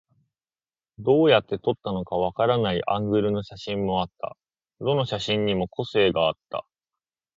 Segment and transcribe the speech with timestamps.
[0.97, 4.35] どうやって撮ったのかわからないアングルの写真もあった。
[4.79, 6.65] どの写真にも個性があった。